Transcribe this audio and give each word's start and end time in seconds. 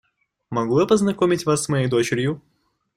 Могу 0.49 0.79
я 0.79 0.87
познакомить 0.87 1.45
вас 1.45 1.63
с 1.65 1.69
моей 1.69 1.87
дочерью? 1.87 2.41